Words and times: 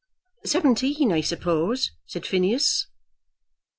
"Seventeen, 0.45 1.11
I 1.11 1.21
suppose," 1.21 1.91
said 2.07 2.25
Phineas. 2.25 2.87